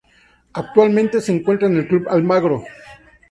[0.53, 2.63] Actualmente se encuentra en el Club Almagro.